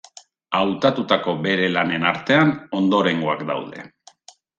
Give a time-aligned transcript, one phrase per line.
[0.59, 3.85] Hautatutako bere lanen artean, ondorengoak daude.